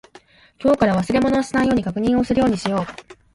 [0.59, 2.85] 今日から忘れ物をしないように確認するようにしよう。